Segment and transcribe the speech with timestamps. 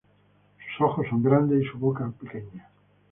[0.57, 2.67] Sus ojos son grandes y su boca pequeña.